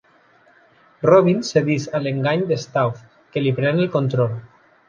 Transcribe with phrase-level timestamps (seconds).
[1.07, 3.07] Robin cedeix a l'engany de Stauf,
[3.37, 4.39] que li pren el control.